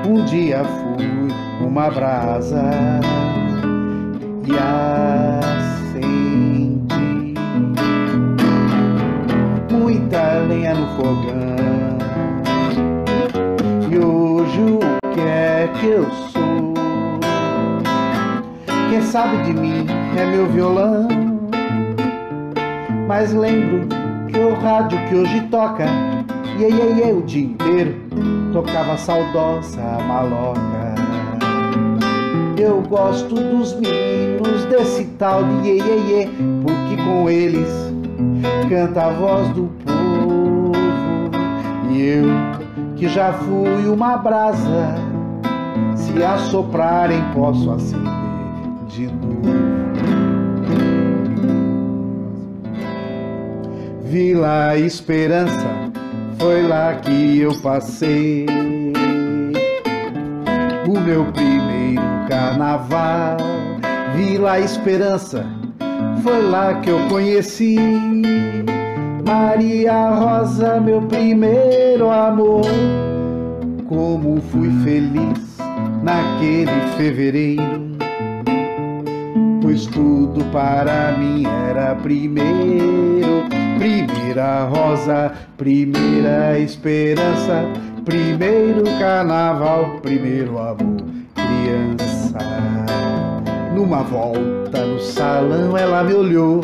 um 0.07 0.25
dia 0.27 0.63
fui 0.63 1.67
uma 1.67 1.91
brasa 1.91 2.65
e 4.47 4.53
acendi 4.59 6.17
muita 9.71 10.35
lenha 10.47 10.75
no 10.75 10.87
fogão. 10.97 11.26
Que 15.87 15.91
eu 15.93 16.11
sou? 16.11 16.75
Quem 18.91 19.01
sabe 19.03 19.45
de 19.45 19.53
mim 19.53 19.87
é 20.19 20.27
meu 20.27 20.47
violão. 20.47 21.07
Mas 23.07 23.33
lembro 23.33 23.87
que 24.27 24.37
o 24.37 24.55
rádio 24.55 24.99
que 25.09 25.15
hoje 25.15 25.41
toca, 25.43 25.85
iê, 26.59 27.13
o 27.13 27.23
dia 27.23 27.45
inteiro, 27.45 27.95
tocava 28.53 28.97
saudosa 28.99 29.81
maloca. 30.09 30.97
Eu 32.59 32.83
gosto 32.83 33.37
dos 33.37 33.75
meninos 33.75 34.65
desse 34.65 35.05
tal 35.19 35.45
de 35.45 35.69
iê, 35.69 35.79
iê, 35.79 36.23
iê 36.23 36.29
porque 36.63 36.97
com 37.05 37.31
eles 37.31 37.69
canta 38.69 39.07
a 39.07 39.11
voz 39.11 39.49
do 39.51 39.71
povo. 39.85 40.73
E 41.91 42.01
eu, 42.01 42.27
que 42.97 43.07
já 43.07 43.33
fui 43.33 43.89
uma 43.89 44.17
brasa, 44.17 45.06
se 46.17 46.25
assoprarem 46.25 47.23
posso 47.35 47.71
acender 47.71 48.11
de 48.89 49.07
novo. 49.07 49.43
Vila 54.05 54.79
Esperança, 54.79 55.93
foi 56.39 56.63
lá 56.63 56.95
que 56.95 57.41
eu 57.41 57.55
passei 57.61 58.47
o 60.89 61.01
meu 61.01 61.27
primeiro 61.33 62.03
carnaval. 62.29 63.37
Vila 64.15 64.59
Esperança, 64.59 65.45
foi 66.23 66.43
lá 66.49 66.81
que 66.81 66.89
eu 66.89 67.07
conheci 67.09 67.77
Maria 69.27 70.09
Rosa, 70.09 70.81
meu 70.81 71.03
primeiro 71.03 72.11
amor. 72.11 72.65
Como 73.87 74.41
fui 74.41 74.71
feliz 74.83 75.46
naquele 76.07 76.71
fevereiro, 76.97 77.97
pois 79.61 79.87
tudo 79.87 80.45
para 80.53 81.17
mim 81.19 81.45
era 81.69 81.97
primeiro. 81.97 83.45
Primeira 83.77 84.65
rosa, 84.65 85.33
primeira 85.57 86.59
esperança, 86.59 87.65
primeiro 88.05 88.85
carnaval, 88.99 89.99
primeiro 90.01 90.59
amor, 90.59 91.03
criança. 91.35 92.39
Numa 93.75 94.03
volta 94.03 94.87
no 94.87 95.01
salão 95.01 95.77
ela 95.77 96.05
me 96.05 96.15
olhou. 96.15 96.61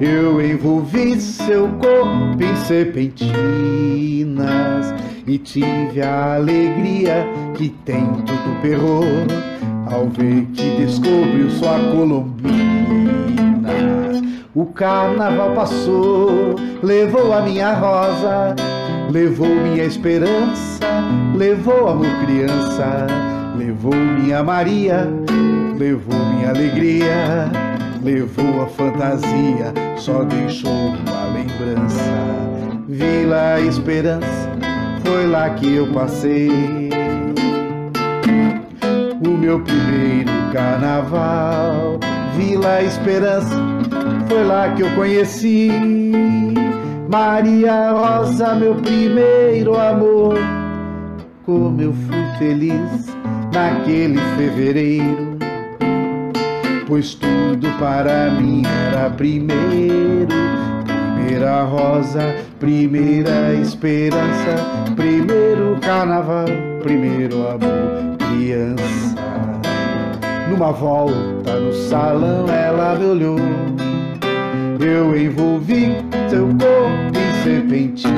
Eu 0.00 0.40
envolvi 0.40 1.20
seu 1.20 1.68
corpo 1.80 2.42
em 2.42 2.56
serpentinas 2.56 3.36
e 5.26 5.38
tive 5.38 6.00
a 6.02 6.34
alegria 6.34 7.26
que 7.54 7.68
tem 7.84 8.04
tudo 8.26 8.60
perro 8.62 9.00
ao 9.92 10.08
ver 10.08 10.46
que 10.54 10.76
descobriu 10.76 11.50
sua 11.50 11.78
colombina. 11.92 12.56
O 14.54 14.66
carnaval 14.66 15.52
passou, 15.54 16.54
levou 16.82 17.32
a 17.32 17.42
minha 17.42 17.74
rosa, 17.74 18.56
levou 19.10 19.48
minha 19.48 19.84
esperança, 19.84 20.80
levou 21.34 21.88
amor 21.88 22.24
criança, 22.24 23.06
levou 23.56 23.94
minha 23.94 24.42
Maria 24.42 25.06
levou 25.76 26.18
minha 26.34 26.48
alegria, 26.50 27.50
levou 28.02 28.62
a 28.62 28.66
fantasia, 28.66 29.72
só 29.96 30.24
deixou 30.24 30.70
uma 30.70 31.24
lembrança. 31.34 32.00
Vila 32.88 33.60
Esperança, 33.60 34.55
foi 35.06 35.26
lá 35.26 35.50
que 35.50 35.76
eu 35.76 35.86
passei. 35.92 36.50
O 39.24 39.28
meu 39.28 39.60
primeiro 39.60 40.30
carnaval, 40.52 42.00
Vila 42.36 42.82
Esperança, 42.82 43.56
foi 44.28 44.44
lá 44.44 44.68
que 44.74 44.82
eu 44.82 44.90
conheci. 44.96 45.70
Maria 47.08 47.92
Rosa, 47.92 48.54
meu 48.56 48.74
primeiro 48.74 49.78
amor, 49.78 50.36
como 51.44 51.80
eu 51.80 51.92
fui 51.92 52.38
feliz 52.38 53.06
naquele 53.52 54.18
fevereiro 54.36 55.36
pois 56.86 57.14
tudo 57.14 57.68
para 57.78 58.30
mim 58.30 58.62
era 58.64 59.10
primeiro. 59.10 60.25
Primeira 61.96 62.02
rosa, 62.02 62.36
primeira 62.60 63.54
esperança, 63.54 64.56
primeiro 64.94 65.78
carnaval, 65.80 66.46
primeiro 66.82 67.48
amor, 67.48 68.16
criança. 68.18 69.14
Numa 70.50 70.72
volta 70.72 71.58
no 71.58 71.72
salão 71.72 72.46
ela 72.48 72.96
me 72.96 73.04
olhou, 73.06 73.38
eu 74.78 75.16
envolvi 75.16 75.96
seu 76.28 76.46
corpo 76.48 77.18
em 77.18 77.42
serpentina 77.42 78.14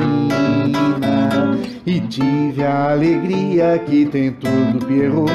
e 1.85 2.01
tive 2.01 2.63
a 2.63 2.91
alegria 2.91 3.79
que 3.85 4.05
tem 4.05 4.31
todo 4.33 4.85
Pierrot 4.85 5.31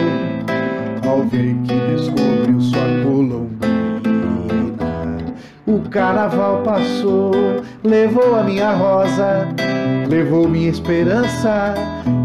ao 1.07 1.23
ver 1.23 1.55
que 1.65 1.75
descobriu 1.97 2.61
sua 2.61 3.05
colombina. 3.05 3.54
O 5.67 5.81
carnaval 5.89 6.63
passou, 6.63 7.33
levou 7.83 8.37
a 8.37 8.43
minha 8.43 8.75
rosa, 8.75 9.49
levou 10.11 10.47
minha 10.47 10.69
esperança, 10.69 11.73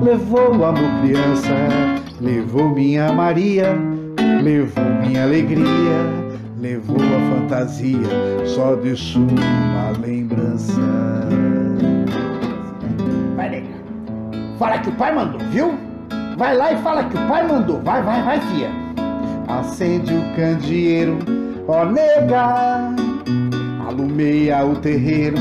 levou 0.04 0.58
o 0.58 0.66
amor 0.66 1.02
criança, 1.02 1.56
levou 2.20 2.68
minha 2.68 3.14
Maria, 3.14 3.78
levou 4.44 4.84
minha 5.06 5.24
alegria, 5.24 5.66
levou 6.60 6.98
a 6.98 7.40
fantasia, 7.40 7.98
só 8.46 8.76
deixou 8.76 9.24
uma 9.24 10.06
lembrança. 10.06 10.82
Vai, 13.38 13.50
nega. 13.52 13.68
Fala 14.58 14.80
que 14.80 14.90
o 14.90 14.94
pai 14.96 15.16
mandou, 15.16 15.40
viu? 15.48 15.76
Vai 16.38 16.58
lá 16.58 16.74
e 16.74 16.78
fala 16.82 17.06
que 17.06 17.16
o 17.16 17.28
pai 17.30 17.48
mandou. 17.48 17.80
Vai, 17.84 18.02
vai, 18.04 18.22
vai, 18.22 18.42
fia. 18.42 18.70
Acende 19.48 20.14
o 20.14 20.36
candeeiro, 20.36 21.20
ó 21.70 21.86
nega. 21.86 23.09
Alumeia 23.90 24.64
o 24.64 24.76
terreiro, 24.76 25.38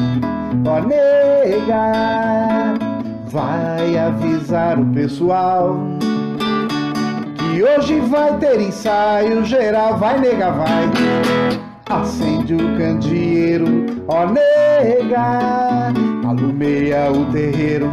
ó 0.67 0.81
nega. 0.81 2.79
Vai 3.27 3.99
avisar 3.99 4.81
o 4.81 4.87
pessoal 4.87 5.77
que 7.37 7.63
hoje 7.63 8.01
vai 8.01 8.39
ter 8.39 8.59
ensaio 8.59 9.45
geral. 9.45 9.99
Vai, 9.99 10.19
nega, 10.19 10.51
vai. 10.51 10.89
Acende 11.91 12.55
o 12.55 12.79
candeeiro, 12.79 13.67
ó 14.09 14.25
nega. 14.25 15.93
Alumeia 16.27 17.13
o 17.13 17.27
terreiro, 17.27 17.93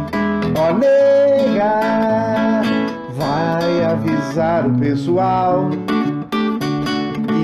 ó 0.58 0.72
nega 0.72 2.06
vai 3.12 3.84
avisar 3.84 4.66
o 4.66 4.78
pessoal 4.78 5.68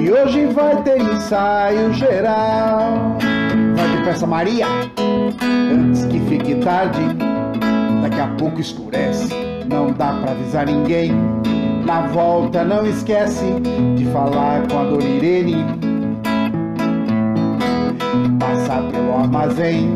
que 0.02 0.10
hoje 0.10 0.46
vai 0.46 0.82
ter 0.82 1.00
ensaio 1.00 1.92
geral. 1.92 3.16
Vai 3.76 3.96
depressa, 3.96 4.26
Maria, 4.26 4.66
antes 5.72 6.04
que 6.06 6.18
fique 6.28 6.56
tarde. 6.56 7.00
Daqui 8.02 8.20
a 8.20 8.26
pouco 8.36 8.60
escurece, 8.60 9.32
não 9.68 9.92
dá 9.92 10.12
pra 10.14 10.32
avisar 10.32 10.66
ninguém. 10.66 11.12
Na 11.86 12.00
volta, 12.08 12.64
não 12.64 12.84
esquece 12.84 13.44
de 13.96 14.04
falar 14.06 14.66
com 14.68 14.78
a 14.80 14.84
Dona 14.84 15.04
Irene. 15.04 15.64
Passar 18.40 18.82
pelo 18.90 19.18
armazém, 19.18 19.88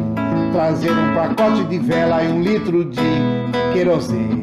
trazer 0.52 0.92
um 0.92 1.14
pacote 1.16 1.64
de 1.64 1.78
vela 1.78 2.22
e 2.22 2.28
um 2.28 2.42
litro 2.42 2.84
de 2.84 3.00
querosene. 3.72 4.40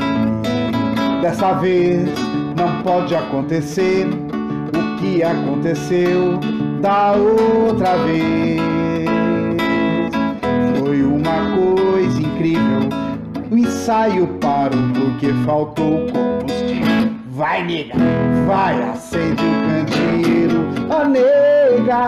Dessa 1.21 1.53
vez 1.53 2.09
não 2.57 2.81
pode 2.83 3.15
acontecer 3.15 4.09
que 5.13 5.23
aconteceu 5.23 6.39
da 6.81 7.13
outra 7.13 7.95
vez. 7.97 8.59
Foi 10.79 11.03
uma 11.03 11.55
coisa 11.55 12.19
incrível. 12.19 12.89
O 13.51 13.57
ensaio 13.57 14.27
parou 14.41 14.81
porque 14.95 15.31
faltou 15.45 16.07
combustível. 16.11 17.13
Vai, 17.29 17.63
nega, 17.63 17.93
vai, 18.47 18.81
acende 18.89 19.43
o 19.43 19.85
candeeiro. 19.85 20.63
A 20.89 21.07
nega, 21.07 22.05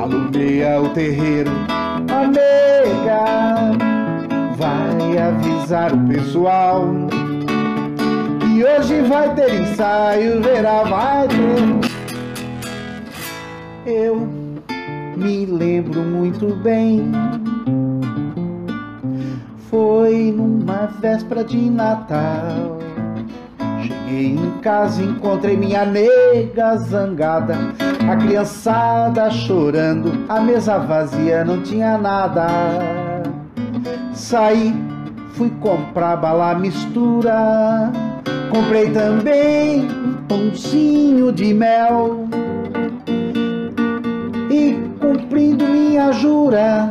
alumeia 0.00 0.80
o 0.80 0.88
terreiro. 0.90 1.50
A 1.68 2.26
nega, 2.28 3.76
vai 4.56 5.18
avisar 5.18 5.92
o 5.92 6.06
pessoal 6.06 6.86
hoje 8.62 9.00
vai 9.02 9.34
ter 9.34 9.60
ensaio, 9.60 10.42
verá, 10.42 10.82
vai 10.84 11.28
ter. 11.28 11.89
Eu 13.90 14.16
me 15.16 15.44
lembro 15.46 16.00
muito 16.02 16.54
bem. 16.62 17.10
Foi 19.68 20.32
numa 20.32 20.86
véspera 21.00 21.42
de 21.42 21.68
Natal. 21.68 22.78
Cheguei 23.82 24.34
em 24.34 24.50
casa, 24.62 25.02
encontrei 25.02 25.56
minha 25.56 25.84
nega 25.84 26.76
zangada. 26.76 27.56
A 28.08 28.16
criançada 28.16 29.28
chorando, 29.30 30.12
a 30.28 30.40
mesa 30.40 30.78
vazia, 30.78 31.44
não 31.44 31.60
tinha 31.62 31.98
nada. 31.98 32.46
Saí, 34.14 34.72
fui 35.32 35.50
comprar 35.60 36.16
bala 36.16 36.54
mistura 36.54 37.90
Comprei 38.50 38.90
também 38.90 39.82
um 39.82 40.14
pãozinho 40.26 41.30
de 41.32 41.54
mel. 41.54 42.26
Jura, 46.12 46.88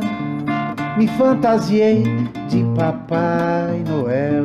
me 0.96 1.06
fantasiei 1.08 2.04
de 2.48 2.64
Papai 2.76 3.82
Noel. 3.88 4.42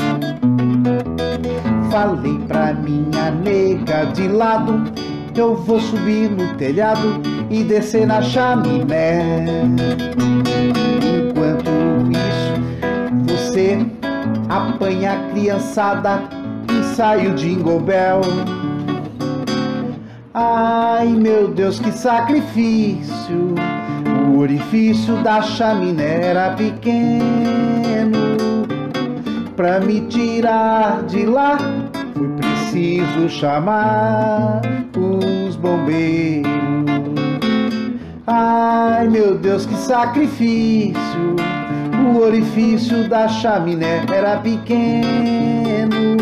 Falei 1.92 2.40
pra 2.48 2.74
minha 2.74 3.32
nega 3.32 4.06
de 4.14 4.28
lado, 4.28 4.84
eu 5.36 5.56
vou 5.56 5.80
subir 5.80 6.30
no 6.30 6.56
telhado 6.56 7.22
e 7.50 7.64
descer 7.64 8.06
na 8.06 8.22
chaminé. 8.22 9.46
Enquanto 11.30 11.72
isso, 12.12 13.34
você 13.34 13.86
apanha 14.50 15.14
a 15.14 15.32
criançada 15.32 16.22
sai 16.96 17.28
o 17.28 17.36
Jingle 17.36 17.80
Bell. 17.82 18.22
A 20.34 20.86
Ai 21.00 21.08
meu 21.10 21.50
Deus, 21.50 21.78
que 21.80 21.92
sacrifício! 21.92 23.54
O 24.36 24.40
orifício 24.40 25.16
da 25.24 25.42
chaminé 25.42 26.20
era 26.22 26.50
pequeno. 26.50 28.36
Pra 29.56 29.80
me 29.80 30.02
tirar 30.02 31.04
de 31.04 31.26
lá, 31.26 31.58
foi 32.14 32.28
preciso 32.36 33.30
chamar 33.30 34.60
os 34.98 35.56
bombeiros. 35.56 36.52
Ai 38.28 39.08
meu 39.08 39.38
Deus, 39.38 39.66
que 39.66 39.76
sacrifício! 39.76 41.38
O 42.14 42.20
orifício 42.20 43.08
da 43.08 43.30
chaminé 43.30 44.04
era 44.14 44.36
pequeno. 44.36 46.18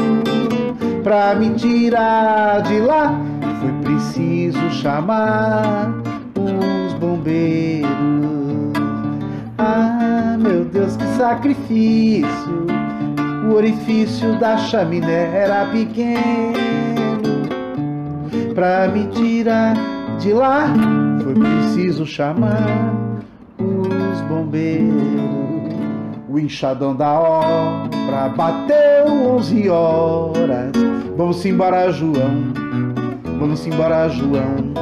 Pra 1.03 1.33
me 1.33 1.49
tirar 1.55 2.61
de 2.61 2.79
lá, 2.79 3.19
foi 3.59 3.71
preciso 3.81 4.69
chamar 4.69 5.91
os 6.37 6.82
bombeiros. 7.03 7.89
Ah, 9.57 10.37
meu 10.39 10.63
Deus, 10.65 10.95
que 10.95 11.05
sacrifício! 11.17 12.65
O 13.45 13.55
orifício 13.55 14.39
da 14.39 14.57
chaminé 14.57 15.29
era 15.35 15.65
pequeno. 15.65 16.53
Pra 18.55 18.87
me 18.87 19.07
tirar 19.07 19.75
de 20.17 20.31
lá, 20.31 20.73
foi 21.21 21.33
preciso 21.33 22.05
chamar 22.05 23.11
os 23.59 24.21
bombeiros. 24.21 24.93
O 26.29 26.39
enxadão 26.39 26.95
da 26.95 27.19
obra 27.19 28.29
bateu 28.29 29.11
onze 29.35 29.69
horas. 29.69 30.71
Vamos 31.17 31.45
embora, 31.45 31.91
João. 31.91 32.53
Vamos 33.39 33.67
embora, 33.67 34.07
João. 34.07 34.72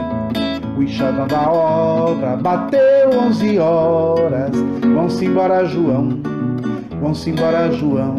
Enxadão 0.82 1.28
da 1.28 1.50
obra 1.50 2.36
bateu 2.36 2.80
onze 3.24 3.60
horas. 3.60 4.52
Vamos 4.82 5.22
embora, 5.22 5.66
João. 5.66 6.20
Vamos 7.00 7.26
embora, 7.28 7.72
João. 7.72 8.16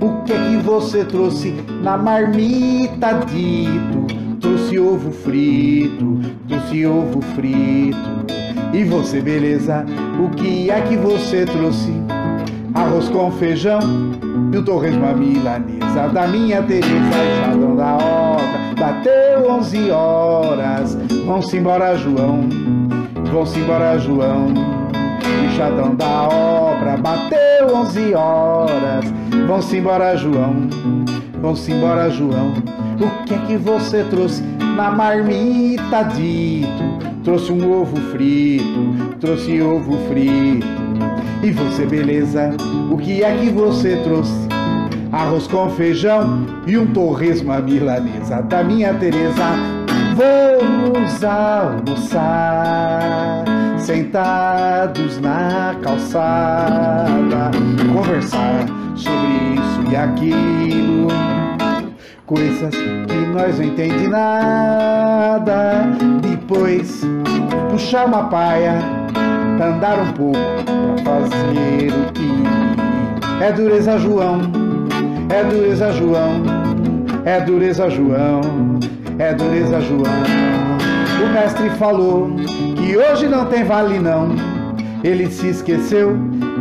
O 0.00 0.24
que 0.24 0.32
é 0.32 0.36
que 0.36 0.56
você 0.58 1.04
trouxe 1.04 1.54
na 1.82 1.96
marmita 1.96 3.12
dito? 3.26 4.06
Trouxe 4.40 4.78
ovo 4.78 5.10
frito, 5.10 6.20
trouxe 6.48 6.86
ovo 6.86 7.20
frito. 7.34 8.24
E 8.72 8.84
você, 8.84 9.20
beleza? 9.20 9.84
O 10.18 10.30
que 10.30 10.70
é 10.70 10.80
que 10.82 10.96
você 10.96 11.44
trouxe? 11.46 11.92
Arroz 12.74 13.08
com 13.08 13.30
feijão 13.32 13.80
e 14.52 14.56
o 14.56 14.64
torresmo 14.64 15.06
a 15.06 15.12
milanesa 15.12 16.08
da 16.12 16.26
minha 16.26 16.62
Teresa, 16.62 16.86
Jadão 17.40 17.76
da 17.76 17.94
obra. 17.94 18.23
Bateu 18.78 19.50
onze 19.50 19.90
horas, 19.90 20.98
vão-se 21.24 21.56
embora, 21.56 21.96
João. 21.96 22.48
Vão-se 23.32 23.58
embora, 23.58 23.98
João. 23.98 24.52
Enxadão 25.46 25.94
da 25.94 26.28
obra, 26.28 26.96
bateu 26.96 27.74
onze 27.74 28.14
horas. 28.14 29.04
Vão-se 29.46 29.76
embora, 29.76 30.16
João. 30.16 30.68
Vão-se 31.40 31.72
embora, 31.72 32.10
João. 32.10 32.52
O 33.00 33.24
que 33.24 33.34
é 33.34 33.38
que 33.38 33.56
você 33.56 34.04
trouxe 34.04 34.42
na 34.76 34.90
marmita 34.90 36.02
dito? 36.02 36.82
Trouxe 37.22 37.52
um 37.52 37.80
ovo 37.80 37.96
frito, 38.12 39.16
trouxe 39.20 39.60
ovo 39.62 39.96
frito. 40.08 40.66
E 41.42 41.50
você, 41.50 41.86
beleza? 41.86 42.54
O 42.90 42.96
que 42.96 43.22
é 43.22 43.36
que 43.36 43.50
você 43.50 43.96
trouxe? 43.96 44.53
Arroz 45.14 45.46
com 45.46 45.70
feijão 45.70 46.44
e 46.66 46.76
um 46.76 46.88
torresmo 46.88 47.52
à 47.52 47.60
milanesa 47.60 48.42
da 48.42 48.64
minha 48.64 48.92
Teresa. 48.94 49.44
Vamos 50.16 51.22
almoçar, 51.22 52.64
sentados 53.78 55.20
na 55.20 55.76
calçada, 55.80 57.52
conversar 57.92 58.66
sobre 58.96 59.54
isso 59.54 59.84
e 59.88 59.94
aquilo, 59.94 61.06
coisas 62.26 62.74
que 62.74 63.26
nós 63.32 63.56
não 63.56 63.66
entende 63.66 64.08
nada. 64.08 65.90
Depois 66.22 67.02
puxar 67.70 68.06
uma 68.06 68.24
paia, 68.24 68.80
andar 69.62 69.96
um 70.00 70.12
pouco 70.12 70.40
pra 71.04 71.20
fazer 71.20 71.92
o 71.92 72.12
que 72.12 73.44
é 73.44 73.52
dureza, 73.52 73.96
João. 73.96 74.63
É 75.34 75.42
dureza, 75.42 75.90
João. 75.90 76.42
É 77.24 77.40
dureza, 77.40 77.90
João. 77.90 78.40
É 79.18 79.34
dureza, 79.34 79.80
João. 79.80 80.04
O 81.24 81.32
mestre 81.34 81.70
falou 81.70 82.30
que 82.76 82.96
hoje 82.96 83.26
não 83.26 83.44
tem 83.46 83.64
vale 83.64 83.98
não. 83.98 84.28
Ele 85.02 85.26
se 85.26 85.48
esqueceu 85.48 86.16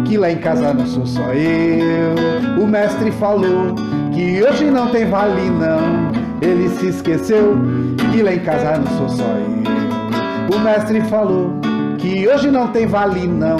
que 0.05 0.17
lá 0.17 0.31
em 0.31 0.37
casa 0.37 0.73
não 0.73 0.87
sou 0.87 1.05
só 1.05 1.21
eu. 1.33 2.63
O 2.63 2.65
mestre 2.65 3.11
falou 3.11 3.75
que 4.11 4.41
hoje 4.41 4.65
não 4.65 4.87
tem 4.87 5.05
vale 5.05 5.51
não. 5.51 6.11
Ele 6.41 6.67
se 6.69 6.87
esqueceu 6.87 7.55
que 8.11 8.23
lá 8.23 8.33
em 8.33 8.39
casa 8.39 8.79
não 8.79 8.87
sou 8.97 9.09
só 9.09 9.23
eu. 9.23 10.57
O 10.57 10.59
mestre 10.59 10.99
falou 11.01 11.51
que 11.99 12.27
hoje 12.27 12.49
não 12.49 12.69
tem 12.69 12.87
vale 12.87 13.27
não. 13.27 13.57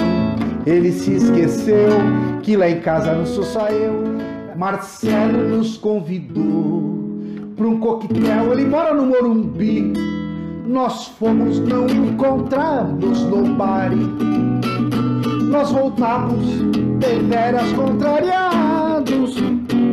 Ele 0.66 0.90
se 0.90 1.12
esqueceu 1.12 2.00
que 2.42 2.56
lá 2.56 2.68
em 2.68 2.80
casa 2.80 3.12
não 3.12 3.24
sou 3.24 3.44
só 3.44 3.68
eu. 3.68 4.14
Marcelo 4.56 5.56
nos 5.56 5.76
convidou 5.76 6.94
para 7.56 7.66
um 7.66 7.78
coquetel. 7.78 8.52
Ele 8.52 8.66
mora 8.66 8.94
no 8.94 9.06
Morumbi. 9.06 9.92
Nós 10.66 11.08
fomos, 11.08 11.58
não 11.60 11.86
encontramos 11.86 13.22
no 13.24 13.54
bar. 13.54 13.90
Nós 15.50 15.70
voltamos 15.70 16.46
deveras 16.98 17.70
contrariados. 17.72 19.36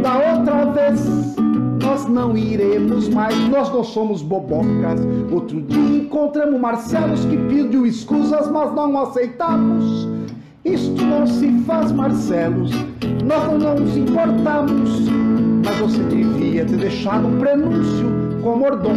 Da 0.02 0.38
outra 0.38 0.66
vez 0.72 1.36
nós 1.84 2.06
não 2.06 2.38
iremos 2.38 3.10
mais, 3.10 3.38
nós 3.50 3.72
não 3.72 3.84
somos 3.84 4.22
bobocas. 4.22 5.00
Outro 5.32 5.62
dia 5.62 6.04
encontramos 6.04 6.60
Marcelos 6.60 7.26
que 7.26 7.38
pediu 7.38 7.86
escusas, 7.86 8.50
mas 8.50 8.74
não 8.74 8.98
aceitamos. 9.00 10.08
Isto 10.64 11.04
não 11.04 11.26
se 11.26 11.52
faz, 11.66 11.92
Marcelos, 11.92 12.72
nós 13.26 13.60
não 13.60 13.76
nos 13.76 13.98
importamos, 13.98 15.10
mas 15.66 15.78
você 15.78 16.04
devia 16.04 16.64
ter 16.66 16.78
deixado 16.78 17.28
um 17.28 17.40
prenúncio 17.40 18.06
com 18.44 18.54
o 18.54 18.58
Mordom. 18.60 18.94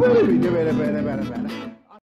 Wait 0.00 0.16
a 0.16 0.22
minute, 0.24 0.48
wait 0.50 0.68
a 0.68 0.72
minute, 0.72 1.04
wait 1.04 1.08
a 1.08 1.22
minute. 1.22 1.39